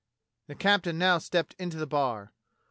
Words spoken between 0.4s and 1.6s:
The captain now stepped